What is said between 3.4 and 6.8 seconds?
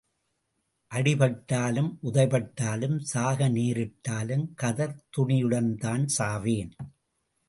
நேரிட்டாலும் கதர் துணியுடன்தான் சாவேன்.